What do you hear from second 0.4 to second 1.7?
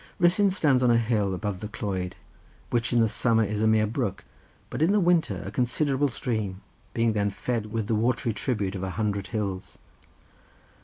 stands on a hill above the